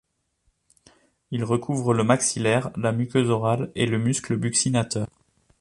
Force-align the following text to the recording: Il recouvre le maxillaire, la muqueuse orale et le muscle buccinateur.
Il 1.29 1.43
recouvre 1.43 1.93
le 1.93 2.03
maxillaire, 2.03 2.71
la 2.75 2.91
muqueuse 2.91 3.29
orale 3.29 3.71
et 3.75 3.85
le 3.85 3.99
muscle 3.99 4.35
buccinateur. 4.35 5.05